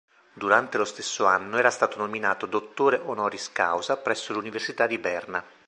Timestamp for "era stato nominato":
1.59-2.47